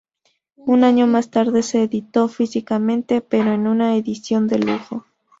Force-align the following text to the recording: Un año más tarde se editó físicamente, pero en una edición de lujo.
Un 0.55 0.83
año 0.83 1.05
más 1.05 1.29
tarde 1.29 1.61
se 1.61 1.83
editó 1.83 2.27
físicamente, 2.27 3.21
pero 3.21 3.51
en 3.53 3.67
una 3.67 3.95
edición 3.95 4.47
de 4.47 4.57
lujo. 4.57 5.05